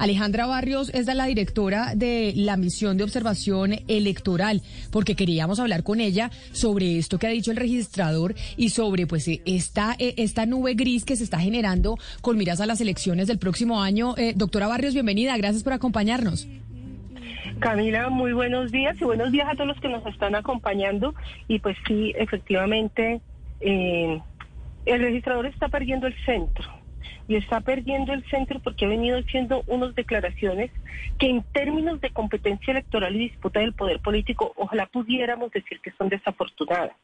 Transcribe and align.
Alejandra 0.00 0.46
Barrios 0.46 0.88
es 0.94 1.06
la 1.06 1.26
directora 1.26 1.94
de 1.94 2.32
la 2.34 2.56
misión 2.56 2.96
de 2.96 3.04
observación 3.04 3.74
electoral, 3.86 4.62
porque 4.90 5.14
queríamos 5.14 5.60
hablar 5.60 5.82
con 5.82 6.00
ella 6.00 6.30
sobre 6.52 6.96
esto 6.96 7.18
que 7.18 7.26
ha 7.26 7.30
dicho 7.30 7.50
el 7.50 7.58
registrador 7.58 8.34
y 8.56 8.70
sobre 8.70 9.06
pues 9.06 9.28
esta, 9.44 9.94
esta 9.98 10.46
nube 10.46 10.72
gris 10.72 11.04
que 11.04 11.16
se 11.16 11.24
está 11.24 11.38
generando 11.38 11.98
con 12.22 12.38
miras 12.38 12.62
a 12.62 12.66
las 12.66 12.80
elecciones 12.80 13.26
del 13.26 13.38
próximo 13.38 13.82
año. 13.82 14.14
Eh, 14.16 14.32
doctora 14.34 14.68
Barrios, 14.68 14.94
bienvenida, 14.94 15.36
gracias 15.36 15.62
por 15.62 15.74
acompañarnos. 15.74 16.48
Camila, 17.58 18.08
muy 18.08 18.32
buenos 18.32 18.72
días 18.72 18.96
y 19.02 19.04
buenos 19.04 19.32
días 19.32 19.48
a 19.50 19.52
todos 19.52 19.66
los 19.66 19.80
que 19.80 19.88
nos 19.90 20.06
están 20.06 20.34
acompañando. 20.34 21.14
Y 21.46 21.58
pues 21.58 21.76
sí, 21.86 22.14
efectivamente, 22.16 23.20
eh, 23.60 24.18
el 24.86 25.00
registrador 25.02 25.44
está 25.44 25.68
perdiendo 25.68 26.06
el 26.06 26.14
centro 26.24 26.79
y 27.28 27.36
está 27.36 27.60
perdiendo 27.60 28.12
el 28.12 28.24
centro 28.30 28.60
porque 28.60 28.84
ha 28.84 28.88
venido 28.88 29.18
haciendo 29.18 29.62
unas 29.66 29.94
declaraciones 29.94 30.70
que 31.18 31.26
en 31.26 31.42
términos 31.52 32.00
de 32.00 32.10
competencia 32.10 32.72
electoral 32.72 33.16
y 33.16 33.30
disputa 33.30 33.60
del 33.60 33.74
poder 33.74 34.00
político, 34.00 34.52
ojalá 34.56 34.86
pudiéramos 34.86 35.50
decir 35.50 35.80
que 35.80 35.92
son 35.92 36.08
desafortunadas. 36.08 36.96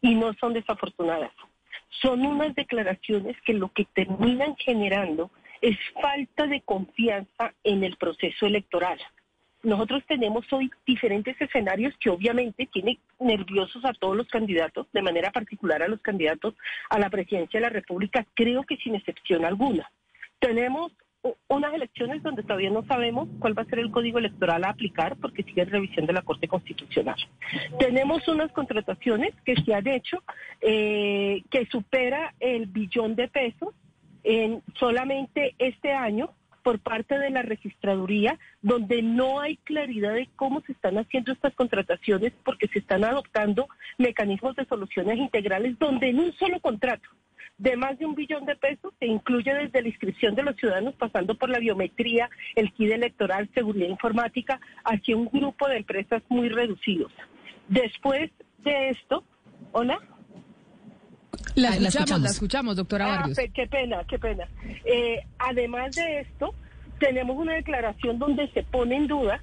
Y 0.00 0.14
no 0.14 0.32
son 0.34 0.52
desafortunadas. 0.52 1.32
Son 2.02 2.24
unas 2.24 2.54
declaraciones 2.54 3.36
que 3.44 3.54
lo 3.54 3.72
que 3.72 3.84
terminan 3.86 4.54
generando 4.56 5.30
es 5.60 5.76
falta 6.00 6.46
de 6.46 6.60
confianza 6.60 7.52
en 7.64 7.82
el 7.82 7.96
proceso 7.96 8.46
electoral. 8.46 8.98
Nosotros 9.62 10.04
tenemos 10.06 10.44
hoy 10.52 10.70
diferentes 10.86 11.40
escenarios 11.40 11.94
que 11.98 12.10
obviamente 12.10 12.68
tienen 12.72 12.98
nerviosos 13.18 13.84
a 13.84 13.92
todos 13.92 14.16
los 14.16 14.28
candidatos, 14.28 14.86
de 14.92 15.02
manera 15.02 15.32
particular 15.32 15.82
a 15.82 15.88
los 15.88 16.00
candidatos 16.00 16.54
a 16.90 16.98
la 16.98 17.10
presidencia 17.10 17.58
de 17.58 17.66
la 17.66 17.72
República, 17.72 18.24
creo 18.34 18.62
que 18.62 18.76
sin 18.76 18.94
excepción 18.94 19.44
alguna. 19.44 19.90
Tenemos 20.38 20.92
unas 21.48 21.74
elecciones 21.74 22.22
donde 22.22 22.42
todavía 22.42 22.70
no 22.70 22.84
sabemos 22.86 23.28
cuál 23.40 23.58
va 23.58 23.62
a 23.62 23.66
ser 23.66 23.80
el 23.80 23.90
código 23.90 24.18
electoral 24.18 24.64
a 24.64 24.70
aplicar 24.70 25.16
porque 25.16 25.42
sigue 25.42 25.62
en 25.62 25.70
revisión 25.70 26.06
de 26.06 26.12
la 26.12 26.22
Corte 26.22 26.46
Constitucional. 26.46 27.16
Tenemos 27.78 28.26
unas 28.28 28.52
contrataciones 28.52 29.34
que 29.44 29.56
se 29.56 29.74
han 29.74 29.86
hecho 29.88 30.22
eh, 30.60 31.42
que 31.50 31.66
supera 31.66 32.34
el 32.38 32.66
billón 32.66 33.16
de 33.16 33.28
pesos 33.28 33.74
en 34.22 34.62
solamente 34.78 35.54
este 35.58 35.92
año 35.92 36.30
por 36.68 36.80
parte 36.80 37.18
de 37.18 37.30
la 37.30 37.40
registraduría, 37.40 38.38
donde 38.60 39.00
no 39.00 39.40
hay 39.40 39.56
claridad 39.56 40.12
de 40.12 40.28
cómo 40.36 40.60
se 40.60 40.72
están 40.72 40.98
haciendo 40.98 41.32
estas 41.32 41.54
contrataciones, 41.54 42.34
porque 42.44 42.68
se 42.68 42.80
están 42.80 43.04
adoptando 43.04 43.68
mecanismos 43.96 44.54
de 44.54 44.66
soluciones 44.66 45.16
integrales, 45.16 45.78
donde 45.78 46.10
en 46.10 46.18
un 46.18 46.30
solo 46.34 46.60
contrato 46.60 47.08
de 47.56 47.74
más 47.78 47.98
de 47.98 48.04
un 48.04 48.14
billón 48.14 48.44
de 48.44 48.54
pesos 48.54 48.92
se 48.98 49.06
incluye 49.06 49.54
desde 49.54 49.80
la 49.80 49.88
inscripción 49.88 50.34
de 50.34 50.42
los 50.42 50.56
ciudadanos, 50.56 50.94
pasando 50.96 51.36
por 51.36 51.48
la 51.48 51.58
biometría, 51.58 52.28
el 52.54 52.70
KID 52.74 52.92
electoral, 52.92 53.48
seguridad 53.54 53.88
informática, 53.88 54.60
hacia 54.84 55.16
un 55.16 55.30
grupo 55.32 55.66
de 55.68 55.78
empresas 55.78 56.22
muy 56.28 56.50
reducidos. 56.50 57.10
Después 57.68 58.30
de 58.58 58.90
esto, 58.90 59.24
¿hola? 59.72 59.98
La 61.58 61.70
escuchamos, 61.70 62.20
la 62.20 62.28
escuchamos, 62.28 62.76
doctora 62.76 63.06
ah, 63.06 63.16
Barrios. 63.18 63.38
qué 63.52 63.66
pena, 63.66 64.04
qué 64.08 64.18
pena. 64.18 64.48
Eh, 64.84 65.24
además 65.38 65.94
de 65.96 66.20
esto, 66.20 66.54
tenemos 66.98 67.36
una 67.36 67.54
declaración 67.54 68.18
donde 68.18 68.48
se 68.52 68.62
pone 68.62 68.96
en 68.96 69.06
duda 69.06 69.42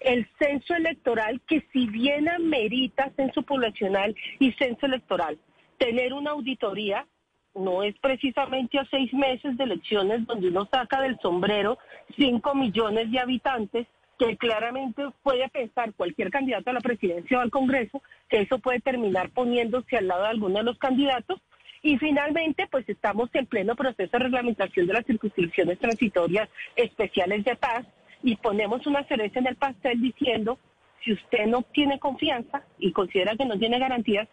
el 0.00 0.28
censo 0.38 0.74
electoral, 0.74 1.40
que 1.46 1.66
si 1.72 1.86
bien 1.86 2.28
amerita 2.28 3.10
censo 3.16 3.42
poblacional 3.42 4.14
y 4.38 4.52
censo 4.52 4.86
electoral, 4.86 5.38
tener 5.78 6.12
una 6.12 6.32
auditoría 6.32 7.06
no 7.54 7.82
es 7.82 7.94
precisamente 8.00 8.78
a 8.78 8.86
seis 8.90 9.12
meses 9.14 9.56
de 9.56 9.64
elecciones 9.64 10.26
donde 10.26 10.48
uno 10.48 10.68
saca 10.72 11.00
del 11.00 11.18
sombrero 11.20 11.78
cinco 12.16 12.54
millones 12.54 13.10
de 13.12 13.20
habitantes 13.20 13.86
que 14.18 14.36
claramente 14.36 15.02
puede 15.22 15.48
pensar 15.48 15.92
cualquier 15.94 16.30
candidato 16.30 16.70
a 16.70 16.74
la 16.74 16.80
presidencia 16.80 17.38
o 17.38 17.40
al 17.40 17.50
Congreso 17.50 18.02
que 18.28 18.40
eso 18.40 18.58
puede 18.58 18.80
terminar 18.80 19.30
poniéndose 19.30 19.96
al 19.96 20.08
lado 20.08 20.22
de 20.22 20.28
alguno 20.28 20.58
de 20.58 20.64
los 20.64 20.78
candidatos. 20.78 21.40
Y 21.84 21.98
finalmente, 21.98 22.66
pues 22.70 22.88
estamos 22.88 23.28
en 23.34 23.44
pleno 23.44 23.76
proceso 23.76 24.10
de 24.10 24.24
reglamentación 24.24 24.86
de 24.86 24.94
las 24.94 25.04
circunscripciones 25.04 25.78
transitorias 25.78 26.48
especiales 26.76 27.44
de 27.44 27.56
paz 27.56 27.84
y 28.22 28.36
ponemos 28.36 28.86
una 28.86 29.04
cereza 29.04 29.38
en 29.38 29.48
el 29.48 29.56
pastel 29.56 30.00
diciendo, 30.00 30.58
si 31.04 31.12
usted 31.12 31.44
no 31.44 31.60
tiene 31.60 31.98
confianza 31.98 32.64
y 32.78 32.90
considera 32.90 33.36
que 33.36 33.44
no 33.44 33.58
tiene 33.58 33.78
garantías, 33.78 34.26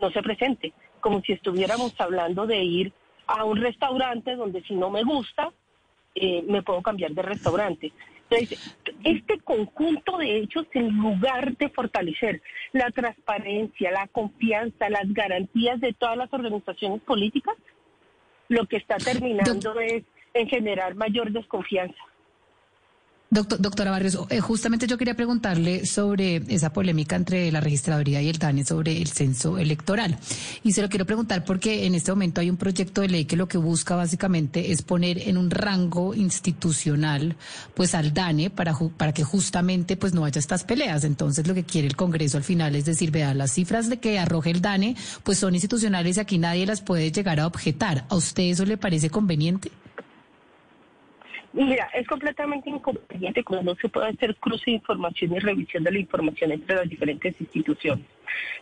no 0.00 0.10
se 0.10 0.20
presente, 0.20 0.72
como 0.98 1.20
si 1.20 1.34
estuviéramos 1.34 1.94
hablando 2.00 2.44
de 2.44 2.64
ir 2.64 2.92
a 3.28 3.44
un 3.44 3.58
restaurante 3.58 4.34
donde 4.34 4.62
si 4.62 4.74
no 4.74 4.90
me 4.90 5.04
gusta, 5.04 5.52
eh, 6.16 6.42
me 6.48 6.64
puedo 6.64 6.82
cambiar 6.82 7.12
de 7.12 7.22
restaurante. 7.22 7.92
Entonces, 8.28 8.76
este 9.04 9.38
conjunto 9.40 10.18
de 10.18 10.38
hechos, 10.38 10.66
en 10.72 10.88
lugar 10.96 11.56
de 11.56 11.68
fortalecer 11.68 12.42
la 12.72 12.90
transparencia, 12.90 13.92
la 13.92 14.08
confianza, 14.08 14.90
las 14.90 15.12
garantías 15.12 15.80
de 15.80 15.92
todas 15.92 16.16
las 16.16 16.32
organizaciones 16.32 17.00
políticas, 17.02 17.54
lo 18.48 18.66
que 18.66 18.76
está 18.76 18.96
terminando 18.96 19.78
es 19.80 20.02
en 20.34 20.48
generar 20.48 20.94
mayor 20.94 21.30
desconfianza. 21.30 21.98
Doctora 23.28 23.90
Barrios, 23.90 24.18
eh, 24.30 24.40
justamente 24.40 24.86
yo 24.86 24.96
quería 24.96 25.14
preguntarle 25.14 25.84
sobre 25.84 26.36
esa 26.48 26.72
polémica 26.72 27.16
entre 27.16 27.50
la 27.50 27.60
registraduría 27.60 28.22
y 28.22 28.28
el 28.28 28.38
DANE 28.38 28.64
sobre 28.64 29.02
el 29.02 29.08
censo 29.08 29.58
electoral. 29.58 30.18
Y 30.62 30.72
se 30.72 30.82
lo 30.82 30.88
quiero 30.88 31.06
preguntar 31.06 31.44
porque 31.44 31.86
en 31.86 31.94
este 31.94 32.12
momento 32.12 32.40
hay 32.40 32.50
un 32.50 32.56
proyecto 32.56 33.00
de 33.00 33.08
ley 33.08 33.24
que 33.24 33.36
lo 33.36 33.48
que 33.48 33.58
busca 33.58 33.96
básicamente 33.96 34.70
es 34.70 34.82
poner 34.82 35.28
en 35.28 35.38
un 35.38 35.50
rango 35.50 36.14
institucional 36.14 37.36
pues 37.74 37.94
al 37.94 38.14
DANE 38.14 38.50
para, 38.50 38.76
para 38.96 39.12
que 39.12 39.24
justamente 39.24 39.96
pues 39.96 40.14
no 40.14 40.24
haya 40.24 40.38
estas 40.38 40.62
peleas. 40.62 41.02
Entonces 41.02 41.46
lo 41.48 41.54
que 41.54 41.64
quiere 41.64 41.88
el 41.88 41.96
Congreso 41.96 42.36
al 42.36 42.44
final 42.44 42.76
es 42.76 42.84
decir, 42.84 43.10
vea, 43.10 43.34
las 43.34 43.52
cifras 43.52 43.88
de 43.88 43.98
que 43.98 44.20
arroje 44.20 44.50
el 44.50 44.60
DANE 44.60 44.96
pues 45.24 45.38
son 45.38 45.54
institucionales 45.54 46.16
y 46.16 46.20
aquí 46.20 46.38
nadie 46.38 46.64
las 46.64 46.80
puede 46.80 47.10
llegar 47.10 47.40
a 47.40 47.46
objetar. 47.46 48.06
¿A 48.08 48.14
usted 48.14 48.44
eso 48.44 48.64
le 48.64 48.76
parece 48.76 49.10
conveniente? 49.10 49.72
Mira, 51.56 51.88
es 51.94 52.06
completamente 52.06 52.68
inconveniente 52.68 53.42
cuando 53.42 53.72
no 53.72 53.80
se 53.80 53.88
puede 53.88 54.08
hacer 54.08 54.36
cruce 54.36 54.64
de 54.66 54.72
información 54.72 55.34
y 55.34 55.38
revisión 55.38 55.84
de 55.84 55.90
la 55.90 55.98
información 55.98 56.52
entre 56.52 56.76
las 56.76 56.86
diferentes 56.86 57.34
instituciones. 57.40 58.04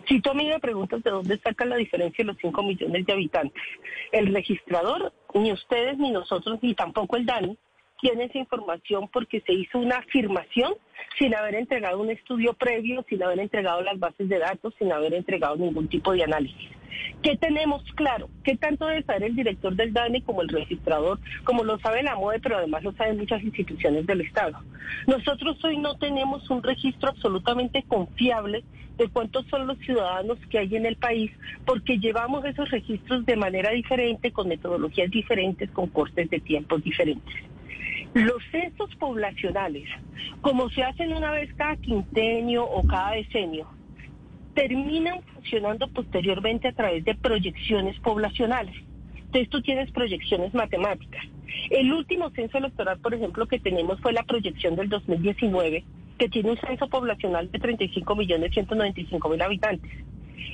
Si 0.06 0.21
tú 0.21 0.31
a 0.31 0.34
mí 0.34 0.47
me 0.47 0.60
preguntas 0.60 1.03
de 1.03 1.10
dónde 1.10 1.37
saca 1.38 1.65
la 1.65 1.75
diferencia 1.75 2.22
de 2.22 2.28
los 2.28 2.37
5 2.41 2.62
millones 2.62 3.04
de 3.04 3.12
habitantes, 3.12 3.62
el 4.12 4.33
registrador, 4.33 5.12
ni 5.34 5.50
ustedes, 5.50 5.99
ni 5.99 6.12
nosotros, 6.12 6.60
ni 6.62 6.75
tampoco 6.75 7.16
el 7.16 7.27
DANI, 7.27 7.59
tiene 8.04 8.25
esa 8.25 8.37
información 8.37 9.09
porque 9.10 9.41
se 9.47 9.54
hizo 9.54 9.78
una 9.78 9.97
afirmación 9.97 10.75
sin 11.19 11.34
haber 11.34 11.54
entregado 11.54 12.03
un 12.03 12.10
estudio 12.10 12.53
previo, 12.53 13.03
sin 13.09 13.22
haber 13.22 13.38
entregado 13.38 13.81
las 13.81 13.98
bases 13.98 14.28
de 14.28 14.41
datos, 14.41 14.75
sin 14.78 14.92
haber 14.92 15.15
entregado 15.15 15.56
ningún 15.56 15.88
tipo 15.88 16.12
de 16.12 16.22
análisis. 16.22 16.69
¿Qué 17.22 17.34
tenemos 17.38 17.82
claro? 17.94 18.28
¿Qué 18.44 18.59
tanto 18.59 18.87
debe 18.87 19.04
saber 19.04 19.22
el 19.22 19.34
director 19.34 19.75
del 19.75 19.94
DANE 19.94 20.22
como 20.22 20.42
el 20.42 20.50
registrador, 20.50 21.19
como 21.44 21.65
lo 21.65 21.78
sabe 21.78 22.03
la 22.03 22.15
MODE, 22.15 22.41
pero 22.41 22.59
además 22.59 22.84
lo 22.84 22.92
saben 22.92 23.16
muchas 23.16 23.42
instituciones 23.42 24.04
del 24.06 24.21
Estado? 24.21 24.59
Nosotros 25.06 25.65
hoy 25.65 25.78
no 25.78 25.97
tenemos 25.97 26.51
un 26.51 26.62
registro 26.62 27.09
absolutamente 27.09 27.84
confiable 27.89 28.65
de 28.98 29.09
cuántos 29.09 29.47
son 29.47 29.66
los 29.66 29.78
ciudadanos 29.78 30.39
que 30.51 30.59
hay 30.59 30.77
en 30.77 30.84
el 30.84 30.97
país, 30.97 31.33
porque 31.65 31.98
llevamos 31.98 32.45
esos 32.45 32.71
registros 32.71 33.24
de 33.24 33.36
manera 33.36 33.71
diferente, 33.71 34.30
con 34.30 34.48
metodologías 34.48 35.10
diferentes, 35.10 35.71
con 35.71 35.89
cortes 35.89 36.28
de 36.28 36.41
tiempos 36.41 36.84
diferentes. 36.84 37.34
Los 38.15 38.45
censos 38.53 38.95
poblacionales, 38.95 39.89
como 40.41 40.71
se 40.71 40.84
hacen 40.84 41.13
una 41.13 41.33
vez 41.33 41.53
cada 41.55 41.75
quintenio 41.77 42.65
o 42.65 42.87
cada 42.87 43.11
decenio, 43.11 43.66
terminan 44.55 45.21
funcionando 45.34 45.89
posteriormente 45.89 46.69
a 46.69 46.72
través 46.72 47.05
de 47.05 47.16
proyecciones 47.16 47.99
poblacionales. 47.99 48.77
Entonces 49.16 49.49
tú 49.51 49.61
tienes 49.63 49.91
proyecciones 49.91 50.55
matemáticas. 50.55 51.25
El 51.71 51.93
último 51.93 52.31
censo 52.31 52.59
electoral, 52.59 53.01
por 53.01 53.15
ejemplo, 53.15 53.47
que 53.47 53.59
tenemos 53.59 54.01
fue 54.01 54.13
la 54.13 54.22
proyección 54.22 54.77
del 54.77 54.89
2019, 54.89 55.83
que 56.16 56.28
tiene 56.28 56.53
un 56.53 56.59
censo 56.59 56.89
poblacional 56.89 57.51
de 57.51 57.59
35 57.59 58.15
millones 58.15 58.53
195 58.53 59.28
mil 59.28 59.43
habitantes. 59.43 59.91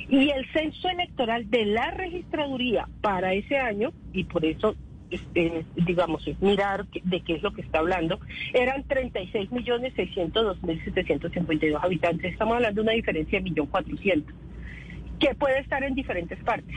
Y 0.09 0.29
el 0.31 0.51
censo 0.51 0.89
electoral 0.89 1.47
de 1.51 1.65
la 1.65 1.91
registraduría 1.91 2.87
para 3.01 3.33
ese 3.33 3.59
año, 3.59 3.91
y 4.13 4.23
por 4.23 4.45
eso 4.45 4.75
este, 5.11 5.65
digamos, 5.75 6.25
mirar 6.39 6.85
de 6.87 7.21
qué 7.21 7.35
es 7.35 7.43
lo 7.43 7.51
que 7.53 7.61
está 7.61 7.79
hablando, 7.79 8.19
eran 8.53 8.83
36 8.83 9.51
millones 9.51 9.93
602 9.95 10.63
mil 10.63 10.83
752 10.83 11.83
habitantes. 11.83 12.31
Estamos 12.31 12.55
hablando 12.55 12.81
de 12.81 12.85
una 12.85 12.93
diferencia 12.93 13.39
de 13.39 13.51
1.400.000, 13.51 14.23
que 15.19 15.35
puede 15.35 15.59
estar 15.59 15.83
en 15.83 15.93
diferentes 15.93 16.41
partes. 16.43 16.75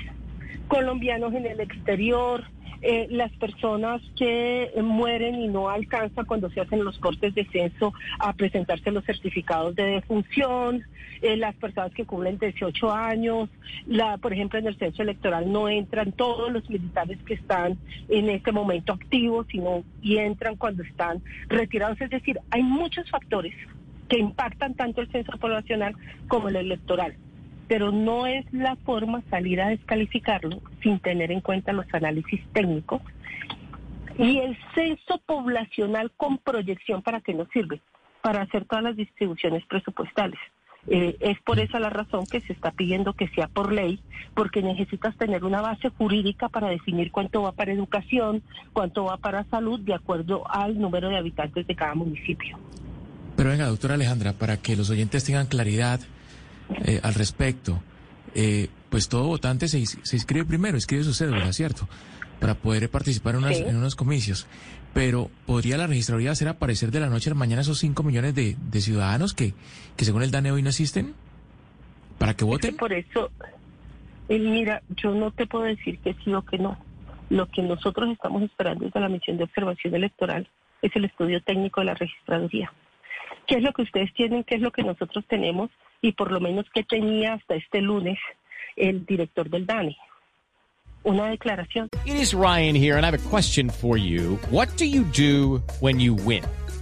Colombianos 0.69 1.33
en 1.35 1.47
el 1.47 1.61
exterior, 1.61 2.45
eh, 2.87 3.07
las 3.09 3.33
personas 3.33 4.03
que 4.15 4.71
mueren 4.83 5.37
y 5.37 5.49
no 5.49 5.71
alcanzan 5.71 6.27
cuando 6.27 6.51
se 6.51 6.61
hacen 6.61 6.85
los 6.85 6.99
cortes 6.99 7.35
de 7.35 7.47
censo 7.47 7.95
a 8.19 8.35
presentarse 8.35 8.91
los 8.91 9.07
certificados 9.07 9.75
de 9.75 9.85
defunción, 9.85 10.85
eh, 11.23 11.39
las 11.39 11.55
personas 11.55 11.95
que 11.95 12.05
cumplen 12.05 12.39
18 12.39 12.93
años, 12.93 13.49
la, 13.87 14.19
por 14.19 14.35
ejemplo 14.35 14.59
en 14.59 14.67
el 14.67 14.77
censo 14.77 15.01
electoral 15.01 15.51
no 15.51 15.71
entran 15.71 16.13
todos 16.13 16.53
los 16.53 16.69
militares 16.69 17.17
que 17.25 17.33
están 17.33 17.79
en 18.11 18.29
este 18.29 18.53
momento 18.53 18.93
activos, 18.93 19.47
sino 19.51 19.83
y 20.03 20.19
entran 20.19 20.57
cuando 20.57 20.83
están 20.83 21.23
retirados. 21.49 21.99
Es 22.03 22.11
decir, 22.11 22.39
hay 22.51 22.63
muchos 22.63 23.09
factores 23.09 23.55
que 24.11 24.19
impactan 24.19 24.75
tanto 24.75 25.01
el 25.01 25.11
censo 25.11 25.33
poblacional 25.39 25.97
como 26.29 26.51
el 26.51 26.57
electoral 26.57 27.17
pero 27.69 27.93
no 27.93 28.27
es 28.27 28.45
la 28.53 28.77
forma 28.77 29.23
salir 29.31 29.61
a 29.61 29.69
descalificarlo 29.69 30.61
sin 30.83 30.99
tener 31.01 31.33
en 31.33 31.41
cuenta 31.41 31.73
los 31.73 31.87
análisis 31.93 32.41
técnicos. 32.53 33.03
Y 34.19 34.39
el 34.39 34.57
censo 34.75 35.21
poblacional 35.27 36.13
con 36.17 36.39
proyección, 36.39 37.03
¿para 37.03 37.21
qué 37.21 37.35
nos 37.35 37.49
sirve? 37.49 37.81
Para 38.23 38.43
hacer 38.43 38.65
todas 38.65 38.85
las 38.85 38.97
distribuciones 38.97 39.65
presupuestales. 39.67 40.39
Eh, 40.87 41.17
es 41.21 41.41
por 41.41 41.59
esa 41.59 41.81
la 41.81 41.89
razón 41.89 42.27
que 42.27 42.41
se 42.43 42.53
está 42.53 42.71
pidiendo 42.71 43.15
que 43.15 43.29
sea 43.29 43.49
por 43.49 43.73
ley, 43.73 44.01
porque 44.35 44.63
necesitas 44.63 45.17
tener 45.17 45.45
una 45.45 45.63
base 45.63 45.89
jurídica 45.89 46.49
para 46.51 46.69
definir 46.69 47.11
cuánto 47.11 47.43
va 47.43 47.53
para 47.53 47.73
educación, 47.73 48.43
cuánto 48.73 49.05
va 49.05 49.17
para 49.17 49.45
salud, 49.45 49.81
de 49.81 49.95
acuerdo 49.95 50.45
al 50.51 50.79
número 50.79 51.09
de 51.09 51.17
habitantes 51.17 51.67
de 51.67 51.75
cada 51.75 51.95
municipio. 51.95 52.59
Pero 53.37 53.51
venga, 53.51 53.67
doctora 53.67 53.95
Alejandra, 53.95 54.35
para 54.35 54.59
que 54.59 54.77
los 54.77 54.91
oyentes 54.91 55.25
tengan 55.25 55.47
claridad, 55.47 56.01
eh, 56.85 57.01
al 57.03 57.15
respecto. 57.15 57.83
Eh, 58.35 58.69
pues 58.91 59.09
todo 59.09 59.27
votante 59.27 59.69
se, 59.69 59.85
se, 59.87 60.17
inscribe 60.17 60.45
primero, 60.45 60.77
inscribe 60.77 61.05
su 61.05 61.15
cédula, 61.15 61.53
¿cierto? 61.53 61.89
Para 62.41 62.55
poder 62.55 62.89
participar 62.91 63.37
en, 63.37 63.45
en 63.45 63.77
unos 63.77 63.97
comicios. 63.97 64.47
Pero 64.93 65.31
¿podría 65.47 65.77
la 65.77 65.87
registraduría 65.87 66.31
hacer 66.31 66.49
aparecer 66.49 66.91
de 66.91 67.01
la 67.01 67.09
noche 67.09 67.29
a 67.29 67.35
la 67.35 67.39
mañana 67.39 67.63
esos 67.63 67.79
5 67.79 68.03
millones 68.05 68.35
de, 68.35 68.57
de, 68.71 68.81
ciudadanos 68.81 69.35
que, 69.35 69.55
que 69.97 70.05
según 70.05 70.23
el 70.23 70.31
DANE 70.31 70.53
hoy 70.53 70.63
no 70.63 70.69
existen? 70.69 71.15
¿Para 72.19 72.35
que 72.35 72.45
voten? 72.45 72.77
por 72.77 72.93
eso, 72.93 73.31
eh, 74.29 74.39
mira, 74.39 74.83
yo 74.91 75.13
no 75.13 75.33
te 75.33 75.47
puedo 75.47 75.65
decir 75.65 75.99
que 75.99 76.15
sí 76.25 76.33
o 76.33 76.43
que 76.43 76.59
no. 76.59 76.79
Lo 77.31 77.47
que 77.47 77.63
nosotros 77.63 78.09
estamos 78.11 78.43
esperando 78.43 78.85
desde 78.85 79.01
la 79.01 79.09
misión 79.09 79.37
de 79.37 79.45
observación 79.45 79.95
electoral 79.95 80.49
es 80.83 80.95
el 80.95 81.07
estudio 81.07 81.43
técnico 81.43 81.81
de 81.81 81.87
la 81.87 81.95
registraduría. 81.95 82.73
¿Qué 83.47 83.57
es 83.57 83.63
lo 83.63 83.73
que 83.73 83.83
ustedes 83.83 84.13
tienen? 84.15 84.45
¿Qué 84.45 84.57
es 84.57 84.61
lo 84.61 84.71
que 84.71 84.83
nosotros 84.83 85.25
tenemos? 85.29 85.71
y 86.05 86.13
por 86.13 86.31
lo 86.31 86.39
menos 86.39 86.67
que 86.75 86.85
tenía 86.85 87.33
hasta 87.33 87.55
este 87.55 87.81
lunes 87.81 88.19
el 88.77 89.07
director 89.07 89.49
del 89.49 89.65
DANI. 89.65 89.97
Una 91.03 91.29
declaración. 91.31 91.89
It 92.05 92.17
is 92.17 92.35
Ryan 92.35 92.75
here 92.75 92.97
and 92.97 93.05
I 93.05 93.11
have 93.11 93.15
a 93.15 93.31
question 93.31 93.71
for 93.71 93.97
you. 93.97 94.39
What 94.51 94.69
do 94.77 94.85
you 94.85 95.05
do 95.05 95.63
when 95.81 95.99
you 95.99 96.15
win? 96.15 96.45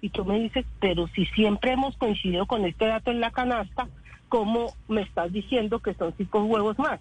Y 0.00 0.10
tú 0.10 0.24
me 0.24 0.38
dices, 0.38 0.66
pero 0.80 1.08
si 1.08 1.26
siempre 1.26 1.72
hemos 1.72 1.96
coincidido 1.96 2.46
con 2.46 2.64
este 2.64 2.86
dato 2.86 3.10
en 3.10 3.20
la 3.20 3.30
canasta, 3.30 3.88
¿cómo 4.28 4.74
me 4.88 5.02
estás 5.02 5.32
diciendo 5.32 5.80
que 5.80 5.94
son 5.94 6.14
cinco 6.16 6.44
huevos 6.44 6.78
más? 6.78 7.00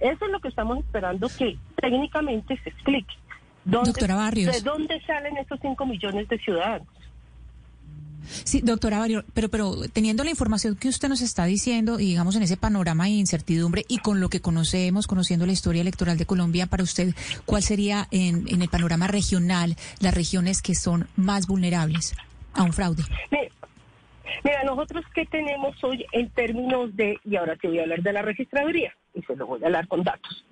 Eso 0.00 0.24
es 0.24 0.30
lo 0.30 0.40
que 0.40 0.48
estamos 0.48 0.78
esperando 0.78 1.28
que 1.38 1.56
técnicamente 1.76 2.58
se 2.62 2.70
explique. 2.70 3.14
Doctora 3.64 4.16
Barrios. 4.16 4.52
¿De 4.52 4.60
dónde 4.60 5.00
salen 5.06 5.36
esos 5.38 5.58
cinco 5.60 5.86
millones 5.86 6.28
de 6.28 6.38
ciudadanos? 6.38 6.88
Sí, 8.24 8.60
doctora 8.62 8.98
Barrio, 8.98 9.24
pero, 9.34 9.48
pero 9.48 9.76
teniendo 9.92 10.24
la 10.24 10.30
información 10.30 10.76
que 10.76 10.88
usted 10.88 11.08
nos 11.08 11.20
está 11.20 11.44
diciendo 11.44 12.00
y 12.00 12.06
digamos 12.06 12.36
en 12.36 12.42
ese 12.42 12.56
panorama 12.56 13.04
de 13.04 13.10
incertidumbre 13.10 13.84
y 13.88 13.98
con 13.98 14.20
lo 14.20 14.28
que 14.28 14.40
conocemos, 14.40 15.06
conociendo 15.06 15.46
la 15.46 15.52
historia 15.52 15.82
electoral 15.82 16.18
de 16.18 16.26
Colombia, 16.26 16.66
para 16.66 16.82
usted, 16.82 17.14
¿cuál 17.46 17.62
sería 17.62 18.08
en, 18.10 18.46
en 18.48 18.62
el 18.62 18.68
panorama 18.68 19.06
regional 19.06 19.76
las 20.00 20.14
regiones 20.14 20.62
que 20.62 20.74
son 20.74 21.08
más 21.16 21.46
vulnerables 21.46 22.14
a 22.54 22.62
un 22.62 22.72
fraude? 22.72 23.02
Mira, 24.42 24.62
nosotros 24.64 25.04
qué 25.14 25.24
tenemos 25.26 25.82
hoy 25.82 26.04
en 26.12 26.28
términos 26.30 26.94
de, 26.96 27.18
y 27.24 27.36
ahora 27.36 27.56
te 27.56 27.68
voy 27.68 27.78
a 27.78 27.82
hablar 27.82 28.02
de 28.02 28.12
la 28.12 28.22
registraduría, 28.22 28.94
y 29.14 29.22
se 29.22 29.36
lo 29.36 29.46
voy 29.46 29.62
a 29.62 29.66
hablar 29.66 29.88
con 29.88 30.02
datos. 30.02 30.44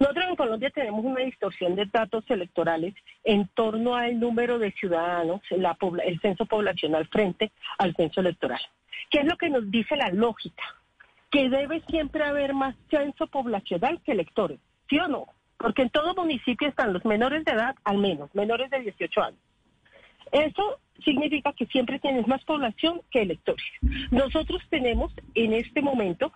Nosotros 0.00 0.24
en 0.28 0.36
Colombia 0.36 0.70
tenemos 0.70 1.04
una 1.04 1.20
distorsión 1.20 1.74
de 1.76 1.86
datos 1.86 2.24
electorales 2.28 2.94
en 3.22 3.48
torno 3.48 3.94
al 3.94 4.18
número 4.18 4.58
de 4.58 4.72
ciudadanos, 4.72 5.40
la, 5.50 5.76
el 6.04 6.20
censo 6.20 6.46
poblacional 6.46 7.06
frente 7.08 7.52
al 7.78 7.94
censo 7.94 8.20
electoral. 8.20 8.60
¿Qué 9.10 9.20
es 9.20 9.26
lo 9.26 9.36
que 9.36 9.50
nos 9.50 9.70
dice 9.70 9.96
la 9.96 10.10
lógica? 10.10 10.64
Que 11.30 11.48
debe 11.48 11.82
siempre 11.88 12.24
haber 12.24 12.54
más 12.54 12.74
censo 12.90 13.26
poblacional 13.26 14.00
que 14.02 14.12
electores, 14.12 14.58
¿sí 14.88 14.98
o 14.98 15.08
no? 15.08 15.26
Porque 15.56 15.82
en 15.82 15.90
todo 15.90 16.14
municipio 16.14 16.68
están 16.68 16.92
los 16.92 17.04
menores 17.04 17.44
de 17.44 17.52
edad, 17.52 17.76
al 17.84 17.98
menos, 17.98 18.34
menores 18.34 18.70
de 18.70 18.80
18 18.80 19.22
años. 19.22 19.40
Eso 20.32 20.80
significa 21.04 21.52
que 21.52 21.66
siempre 21.66 21.98
tienes 21.98 22.26
más 22.26 22.44
población 22.44 23.00
que 23.10 23.22
electores. 23.22 23.64
Nosotros 24.10 24.62
tenemos 24.68 25.12
en 25.34 25.52
este 25.52 25.80
momento 25.80 26.32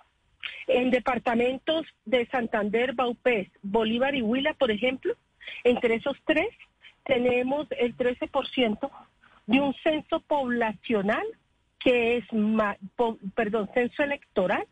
en 0.67 0.91
departamentos 0.91 1.87
de 2.05 2.27
Santander, 2.27 2.95
Baupés, 2.95 3.49
Bolívar 3.63 4.15
y 4.15 4.23
Huila, 4.23 4.55
por 4.55 4.71
ejemplo, 4.71 5.15
entre 5.65 5.97
esos 5.97 6.17
tres 6.25 6.49
tenemos 7.05 7.67
el 7.71 7.97
13% 7.97 8.91
de 9.47 9.61
un 9.61 9.75
censo 9.83 10.21
poblacional 10.21 11.27
que 11.81 12.19
es, 12.19 12.25
perdón, 13.35 13.71
censo 13.73 14.03
electoral 14.03 14.67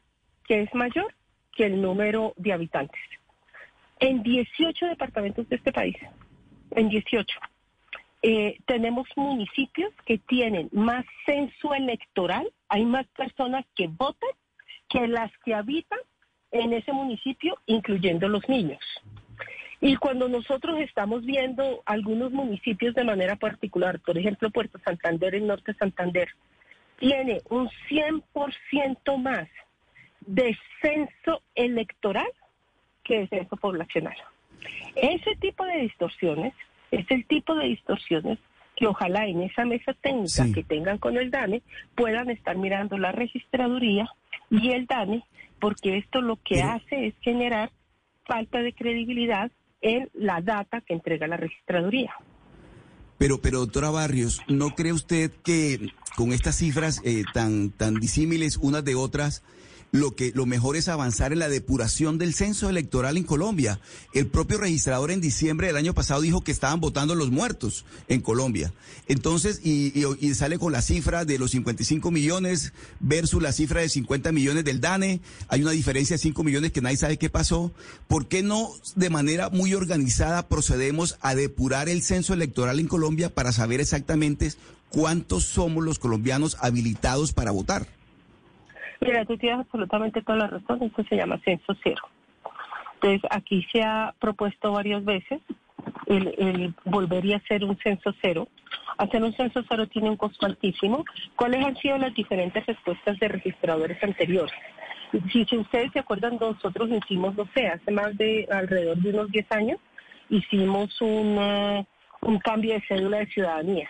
que 0.47 0.63
es 0.63 0.75
mayor 0.75 1.15
que 1.53 1.65
el 1.65 1.81
número 1.81 2.35
de 2.37 2.53
habitantes. 2.53 3.01
En 3.99 4.23
18 4.23 4.87
departamentos 4.87 5.49
de 5.49 5.57
este 5.57 5.73
país, 5.73 5.97
en 6.73 6.89
18, 6.89 7.39
eh, 8.23 8.59
tenemos 8.67 9.09
municipios 9.17 9.93
que 10.05 10.19
tienen 10.19 10.69
más 10.73 11.05
censo 11.25 11.75
electoral, 11.75 12.47
hay 12.69 12.85
más 12.85 13.07
personas 13.09 13.65
que 13.75 13.89
votan 13.89 14.31
que 14.97 15.09
las 15.09 15.31
que 15.45 15.55
habitan 15.55 15.99
en 16.53 16.73
ese 16.73 16.93
municipio, 16.93 17.59
incluyendo 17.67 18.29
los 18.29 18.49
niños. 18.49 18.81
Y 19.81 19.97
cuando 19.97 20.29
nosotros 20.29 20.81
estamos 20.81 21.25
viendo 21.25 21.83
algunos 21.85 22.33
municipios 22.33 22.95
de 22.95 23.05
manera 23.05 23.37
particular, 23.37 24.01
por 24.01 24.17
ejemplo 24.17 24.51
Puerto 24.51 24.79
Santander, 24.85 25.35
el 25.35 25.47
norte 25.47 25.73
de 25.73 25.79
Santander, 25.79 26.29
tiene 26.99 27.43
un 27.51 27.69
100% 27.91 29.19
más 29.19 29.49
de 30.21 30.57
censo 30.81 31.43
electoral 31.55 32.33
que 33.05 33.21
de 33.21 33.29
censo 33.29 33.57
poblacional. 33.57 34.17
Ese 34.95 35.37
tipo 35.37 35.65
de 35.67 35.79
distorsiones 35.79 36.55
es 36.91 37.05
el 37.11 37.27
tipo 37.27 37.55
de 37.55 37.67
distorsiones 37.67 38.39
que 38.77 38.87
ojalá 38.87 39.27
en 39.27 39.43
esa 39.43 39.65
mesa 39.65 39.95
técnica 40.01 40.47
que 40.53 40.63
tengan 40.63 40.99
con 40.99 41.17
el 41.17 41.31
DANE 41.31 41.63
puedan 41.95 42.31
estar 42.31 42.57
mirando 42.57 42.99
la 42.99 43.11
registraduría 43.11 44.09
y 44.51 44.71
el 44.71 44.87
DANE, 44.87 45.25
porque 45.59 45.97
esto 45.97 46.21
lo 46.21 46.37
que 46.37 46.63
hace 46.63 47.07
es 47.07 47.15
generar 47.23 47.71
falta 48.27 48.61
de 48.61 48.73
credibilidad 48.73 49.51
en 49.81 50.11
la 50.15 50.41
data 50.41 50.83
que 50.83 50.95
entrega 50.95 51.27
la 51.27 51.37
registraduría. 51.37 52.13
Pero, 53.19 53.41
pero 53.41 53.61
doctora 53.61 53.91
Barrios, 53.91 54.43
¿no 54.47 54.71
cree 54.75 54.93
usted 54.93 55.31
que 55.43 55.93
con 56.17 56.33
estas 56.33 56.57
cifras 56.57 57.01
eh, 57.05 57.25
tan, 57.33 57.71
tan 57.71 57.95
disímiles 57.95 58.59
unas 58.59 58.85
de 58.85 58.95
otras, 58.95 59.43
lo 59.93 60.15
que 60.15 60.33
lo 60.35 60.47
mejor 60.47 60.77
es 60.77 60.89
avanzar 60.89 61.33
en 61.33 61.39
la 61.39 61.49
depuración 61.49 62.19
del 62.19 62.35
censo 62.35 62.69
electoral 62.69 63.17
en 63.17 63.25
Colombia. 63.25 63.81
El 64.13 64.27
propio 64.27 64.59
registrador 64.59 65.11
en 65.11 65.21
diciembre 65.21 65.67
del 65.67 65.77
año 65.77 65.95
pasado 65.95 66.21
dijo 66.21 66.43
que 66.43 66.53
estaban 66.53 66.81
votando 66.81 67.15
los 67.15 67.31
muertos 67.31 67.85
en 68.09 68.21
Colombia. 68.21 68.73
Entonces, 69.09 69.61
y, 69.65 69.93
sale 70.35 70.59
con 70.59 70.73
la 70.73 70.83
cifra 70.83 71.25
de 71.25 71.39
los 71.39 71.53
55 71.53 72.11
millones 72.11 72.73
versus 73.01 73.43
la 73.43 73.53
cifra 73.53 73.81
de 73.81 73.89
50 73.89 74.33
millones 74.33 74.65
del 74.65 74.81
DANE. 74.81 75.21
Hay 75.49 75.63
una 75.63 75.71
diferencia 75.71 76.15
de 76.15 76.23
5 76.23 76.45
millones 76.45 76.73
que 76.73 76.83
nadie 76.83 76.97
sabe 76.97 77.17
qué 77.17 77.31
pasó. 77.31 77.73
¿Por 78.09 78.27
qué 78.27 78.43
no 78.43 78.71
de 78.97 79.11
manera 79.11 79.49
muy 79.49 79.75
organizada 79.75 80.49
procedemos 80.49 81.17
a 81.21 81.35
depurar 81.35 81.89
el 81.89 82.03
censo 82.03 82.35
electoral 82.35 82.81
en 82.81 82.89
Colombia 82.89 83.35
para 83.35 83.53
saber 83.53 83.81
exactamente 83.81 84.53
cuántos 84.91 85.45
somos 85.45 85.85
los 85.85 85.99
colombianos 85.99 86.57
habilitados 86.61 87.33
para 87.33 87.51
votar? 87.51 87.96
Mira, 89.01 89.25
tú 89.25 89.37
tienes 89.37 89.61
absolutamente 89.61 90.23
toda 90.23 90.39
la 90.39 90.47
razón, 90.47 90.83
esto 90.83 91.05
se 91.05 91.17
llama 91.17 91.39
censo 91.45 91.75
cero. 91.83 92.03
Entonces, 92.95 93.23
aquí 93.31 93.67
se 93.71 93.83
ha 93.83 94.15
propuesto 94.19 94.73
varias 94.73 95.05
veces 95.05 95.41
el, 96.07 96.35
el 96.39 96.75
volver 96.85 97.35
a 97.35 97.37
hacer 97.37 97.65
un 97.65 97.77
censo 97.79 98.15
cero. 98.23 98.49
Hacer 98.97 99.23
un 99.23 99.35
censo 99.35 99.63
cero 99.69 99.87
tiene 99.87 100.09
un 100.09 100.17
costo 100.17 100.47
altísimo. 100.47 101.05
¿Cuáles 101.37 101.65
han 101.65 101.77
sido 101.77 101.99
las 101.99 102.15
diferentes 102.15 102.65
respuestas 102.65 103.19
de 103.19 103.29
registradores 103.29 104.03
anteriores? 104.03 104.55
Si, 105.31 105.45
si 105.45 105.59
ustedes 105.59 105.93
se 105.93 106.01
acuerdan, 106.01 106.39
nosotros 106.41 106.91
hicimos, 106.91 107.35
no 107.37 107.47
sé, 107.55 107.69
hace 107.69 107.91
más 107.91 108.17
de 108.17 108.49
alrededor 108.51 108.97
de 108.97 109.11
unos 109.11 109.31
10 109.31 109.53
años, 109.53 109.79
hicimos 110.31 111.01
un 111.01 112.39
cambio 112.43 112.75
de 112.75 112.83
cédula 112.89 113.19
de 113.19 113.27
ciudadanía 113.27 113.89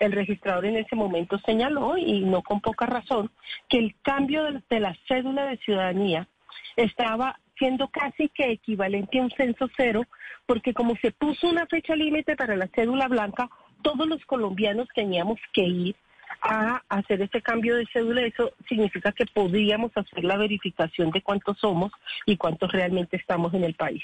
el 0.00 0.12
registrador 0.12 0.64
en 0.64 0.76
ese 0.76 0.96
momento 0.96 1.38
señaló, 1.46 1.96
y 1.96 2.20
no 2.22 2.42
con 2.42 2.60
poca 2.60 2.86
razón, 2.86 3.30
que 3.68 3.78
el 3.78 3.94
cambio 4.02 4.44
de, 4.68 4.80
la 4.80 4.96
cédula 5.06 5.46
de 5.46 5.58
ciudadanía 5.58 6.26
estaba 6.74 7.38
siendo 7.58 7.88
casi 7.88 8.30
que 8.30 8.50
equivalente 8.50 9.18
a 9.18 9.22
un 9.22 9.30
censo 9.30 9.68
cero, 9.76 10.02
porque 10.46 10.72
como 10.72 10.96
se 10.96 11.12
puso 11.12 11.48
una 11.48 11.66
fecha 11.66 11.94
límite 11.94 12.34
para 12.34 12.56
la 12.56 12.68
cédula 12.74 13.06
blanca, 13.06 13.50
todos 13.82 14.08
los 14.08 14.24
colombianos 14.24 14.88
teníamos 14.94 15.38
que 15.52 15.62
ir 15.62 15.96
a 16.40 16.82
hacer 16.88 17.20
ese 17.20 17.42
cambio 17.42 17.76
de 17.76 17.86
cédula. 17.92 18.22
Eso 18.22 18.52
significa 18.66 19.12
que 19.12 19.26
podríamos 19.26 19.92
hacer 19.94 20.24
la 20.24 20.38
verificación 20.38 21.10
de 21.10 21.20
cuántos 21.20 21.58
somos 21.58 21.92
y 22.24 22.38
cuántos 22.38 22.72
realmente 22.72 23.18
estamos 23.18 23.52
en 23.52 23.64
el 23.64 23.74
país. 23.74 24.02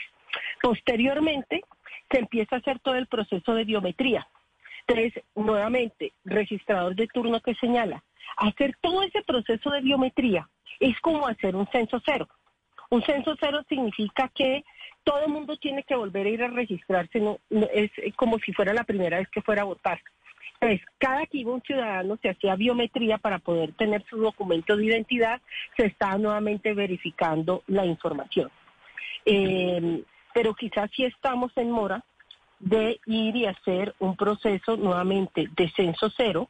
Posteriormente, 0.61 1.65
se 2.11 2.19
empieza 2.19 2.57
a 2.57 2.59
hacer 2.59 2.79
todo 2.81 2.97
el 2.97 3.07
proceso 3.07 3.55
de 3.55 3.65
biometría. 3.65 4.29
Tres, 4.87 5.13
nuevamente, 5.35 6.13
registrador 6.25 6.95
de 6.95 7.09
turno 7.09 7.41
que 7.41 7.55
señala, 7.57 8.03
hacer 8.37 8.77
todo 8.81 9.03
ese 9.03 9.23
proceso 9.23 9.71
de 9.71 9.81
biometría 9.81 10.49
es 10.81 10.99
como 11.01 11.27
hacer 11.27 11.57
un 11.57 11.67
censo 11.69 12.01
cero. 12.05 12.29
Un 12.91 13.03
censo 13.03 13.35
cero 13.41 13.63
significa 13.69 14.31
que 14.35 14.65
todo 15.03 15.25
el 15.25 15.33
mundo 15.33 15.57
tiene 15.57 15.83
que 15.83 15.97
volver 15.97 16.27
a 16.27 16.31
ir 16.31 16.43
a 16.43 16.49
registrarse, 16.49 17.21
no, 17.21 17.39
es 17.51 17.91
como 18.17 18.39
si 18.39 18.53
fuera 18.53 18.73
la 18.73 18.85
primera 18.85 19.19
vez 19.19 19.29
que 19.29 19.43
fuera 19.43 19.63
a 19.63 19.67
votar. 19.67 20.01
Entonces, 20.61 20.87
cada 20.99 21.27
que 21.27 21.39
iba 21.39 21.53
un 21.53 21.63
ciudadano 21.63 22.19
se 22.23 22.31
hacía 22.31 22.57
biometría 22.57 23.19
para 23.19 23.39
poder 23.39 23.73
tener 23.75 24.05
su 24.09 24.17
documento 24.17 24.77
de 24.77 24.87
identidad, 24.87 25.41
se 25.77 25.87
está 25.87 26.17
nuevamente 26.17 26.73
verificando 26.75 27.63
la 27.67 27.85
información. 27.85 28.51
Eh, 29.27 30.03
pero 30.33 30.55
quizás 30.55 30.91
si 30.95 31.05
estamos 31.05 31.53
en 31.57 31.71
mora 31.71 32.05
de 32.59 33.01
ir 33.07 33.37
y 33.37 33.47
hacer 33.47 33.95
un 33.99 34.17
proceso 34.17 34.77
nuevamente 34.77 35.49
de 35.57 35.71
censo 35.71 36.11
cero 36.17 36.49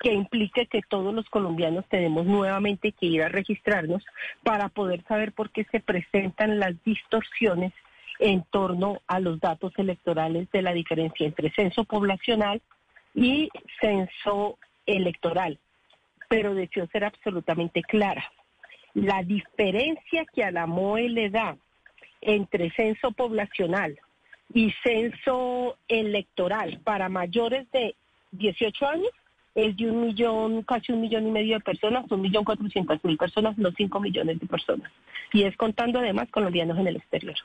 que 0.00 0.12
implique 0.12 0.66
que 0.66 0.80
todos 0.80 1.12
los 1.14 1.28
colombianos 1.28 1.84
tenemos 1.88 2.24
nuevamente 2.24 2.92
que 2.92 3.06
ir 3.06 3.22
a 3.22 3.28
registrarnos 3.28 4.02
para 4.42 4.68
poder 4.70 5.04
saber 5.04 5.32
por 5.32 5.50
qué 5.50 5.64
se 5.70 5.80
presentan 5.80 6.58
las 6.58 6.82
distorsiones 6.84 7.72
en 8.18 8.42
torno 8.50 9.00
a 9.06 9.20
los 9.20 9.40
datos 9.40 9.72
electorales 9.76 10.50
de 10.52 10.62
la 10.62 10.72
diferencia 10.72 11.26
entre 11.26 11.50
censo 11.52 11.84
poblacional 11.84 12.62
y 13.14 13.50
censo 13.80 14.58
electoral. 14.86 15.58
Pero 16.28 16.54
deseo 16.54 16.86
ser 16.88 17.04
absolutamente 17.04 17.82
clara. 17.82 18.24
La 18.94 19.22
diferencia 19.22 20.24
que 20.32 20.44
a 20.44 20.50
la 20.50 20.66
MOE 20.66 21.08
le 21.08 21.30
da 21.30 21.56
entre 22.20 22.70
censo 22.70 23.12
poblacional 23.12 23.98
y 24.52 24.72
censo 24.82 25.76
electoral 25.88 26.80
para 26.84 27.08
mayores 27.08 27.70
de 27.72 27.94
18 28.32 28.86
años 28.86 29.10
es 29.54 29.76
de 29.76 29.90
un 29.90 30.06
millón, 30.06 30.62
casi 30.62 30.92
un 30.92 31.00
millón 31.00 31.26
y 31.26 31.30
medio 31.30 31.54
de 31.54 31.60
personas, 31.60 32.10
un 32.10 32.20
millón 32.20 32.44
cuatrocientas 32.44 33.02
mil 33.04 33.16
personas, 33.16 33.58
no 33.58 33.70
cinco 33.72 34.00
millones 34.00 34.38
de 34.38 34.46
personas. 34.46 34.90
Y 35.32 35.42
es 35.42 35.56
contando 35.56 35.98
además 35.98 36.28
colombianos 36.30 36.78
en 36.78 36.86
el 36.86 36.96
exterior. 36.96 37.36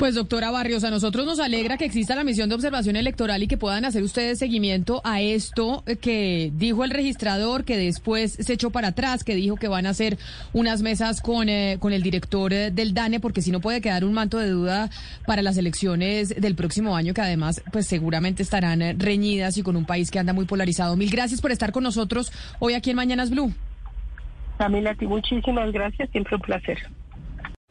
Pues 0.00 0.14
doctora 0.14 0.50
Barrios, 0.50 0.84
a 0.84 0.90
nosotros 0.90 1.26
nos 1.26 1.40
alegra 1.40 1.76
que 1.76 1.84
exista 1.84 2.16
la 2.16 2.24
misión 2.24 2.48
de 2.48 2.54
observación 2.54 2.96
electoral 2.96 3.42
y 3.42 3.48
que 3.48 3.58
puedan 3.58 3.84
hacer 3.84 4.02
ustedes 4.02 4.38
seguimiento 4.38 5.02
a 5.04 5.20
esto 5.20 5.84
que 6.00 6.50
dijo 6.54 6.84
el 6.84 6.90
registrador, 6.90 7.64
que 7.64 7.76
después 7.76 8.32
se 8.32 8.52
echó 8.54 8.70
para 8.70 8.88
atrás, 8.88 9.24
que 9.24 9.34
dijo 9.34 9.56
que 9.56 9.68
van 9.68 9.86
a 9.86 9.90
hacer 9.90 10.16
unas 10.54 10.80
mesas 10.80 11.20
con, 11.20 11.50
eh, 11.50 11.76
con 11.80 11.92
el 11.92 12.02
director 12.02 12.52
eh, 12.52 12.70
del 12.70 12.94
DANE, 12.94 13.20
porque 13.20 13.42
si 13.42 13.50
no 13.50 13.60
puede 13.60 13.82
quedar 13.82 14.04
un 14.04 14.14
manto 14.14 14.38
de 14.38 14.48
duda 14.48 14.88
para 15.26 15.42
las 15.42 15.58
elecciones 15.58 16.28
del 16.40 16.54
próximo 16.54 16.96
año, 16.96 17.12
que 17.12 17.20
además 17.20 17.62
pues 17.70 17.86
seguramente 17.86 18.42
estarán 18.42 18.80
eh, 18.80 18.94
reñidas 18.96 19.58
y 19.58 19.62
con 19.62 19.76
un 19.76 19.84
país 19.84 20.10
que 20.10 20.18
anda 20.18 20.32
muy 20.32 20.46
polarizado. 20.46 20.96
Mil 20.96 21.10
gracias 21.10 21.42
por 21.42 21.50
estar 21.50 21.72
con 21.72 21.82
nosotros 21.82 22.32
hoy 22.58 22.72
aquí 22.72 22.90
en 22.90 22.96
Mañanas 22.96 23.30
Blue. 23.30 23.52
Camila, 24.56 24.92
a 24.92 24.94
ti 24.94 25.06
muchísimas 25.06 25.72
gracias, 25.72 26.08
siempre 26.10 26.36
un 26.36 26.42
placer. 26.42 26.78